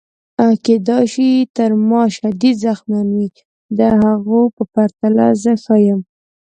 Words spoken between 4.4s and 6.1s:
په پرتله زه ښه یم.